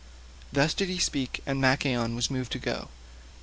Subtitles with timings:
[0.51, 2.87] Thus did he speak, and Machaon was moved to go.